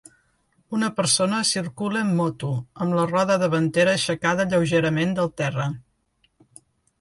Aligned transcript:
Una 0.75 0.87
persona 0.99 1.41
circula 1.49 2.01
amb 2.05 2.15
moto, 2.19 2.49
amb 2.85 2.97
la 3.01 3.03
roda 3.11 3.37
davantera 3.45 3.93
aixecada 3.99 4.49
lleugerament 4.55 5.15
del 5.21 5.31
terra. 5.43 5.69